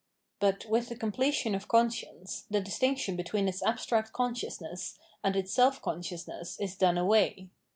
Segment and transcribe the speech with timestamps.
[0.39, 5.53] But, with the completion of conscience, the distinction between its abstract con sciousness and its
[5.53, 7.49] self consciousness is done away.